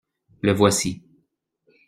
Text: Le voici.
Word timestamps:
Le 0.41 0.51
voici. 0.51 1.03